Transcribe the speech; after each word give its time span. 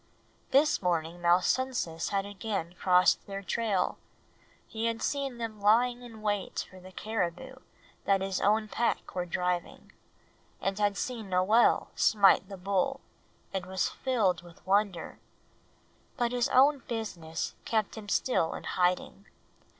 This 0.49 0.81
morning 0.81 1.21
Malsunsis 1.21 2.09
had 2.09 2.25
again 2.25 2.73
crossed 2.73 3.27
their 3.27 3.43
trail. 3.43 3.99
He 4.65 4.85
had 4.87 4.99
seen 5.03 5.37
them 5.37 5.61
lying 5.61 6.01
in 6.01 6.23
wait 6.23 6.65
for 6.67 6.79
the 6.79 6.91
caribou 6.91 7.57
that 8.05 8.19
his 8.21 8.41
own 8.41 8.67
pack 8.67 9.13
were 9.13 9.27
driving; 9.27 9.91
had 10.59 10.97
seen 10.97 11.29
Noel 11.29 11.91
smite 11.93 12.49
the 12.49 12.57
bull, 12.57 13.01
and 13.53 13.67
was 13.67 13.89
filled 13.89 14.41
with 14.41 14.65
wonder; 14.65 15.19
but 16.17 16.31
his 16.31 16.49
own 16.49 16.79
business 16.87 17.53
kept 17.63 17.95
him 17.95 18.09
still 18.09 18.55
in 18.55 18.63
hiding. 18.63 19.27